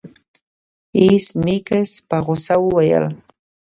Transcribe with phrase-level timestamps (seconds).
[0.99, 3.05] ایس میکس په غوسه وویل